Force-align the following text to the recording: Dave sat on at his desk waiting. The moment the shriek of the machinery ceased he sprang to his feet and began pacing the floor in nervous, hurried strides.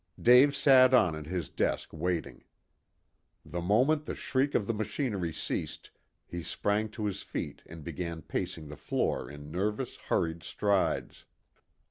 Dave 0.19 0.55
sat 0.55 0.95
on 0.95 1.15
at 1.15 1.27
his 1.27 1.47
desk 1.47 1.93
waiting. 1.93 2.43
The 3.45 3.61
moment 3.61 4.05
the 4.05 4.15
shriek 4.15 4.55
of 4.55 4.65
the 4.65 4.73
machinery 4.73 5.31
ceased 5.31 5.91
he 6.25 6.41
sprang 6.41 6.89
to 6.97 7.05
his 7.05 7.21
feet 7.21 7.61
and 7.67 7.83
began 7.83 8.23
pacing 8.23 8.69
the 8.69 8.75
floor 8.77 9.29
in 9.29 9.51
nervous, 9.51 9.97
hurried 9.97 10.41
strides. 10.41 11.25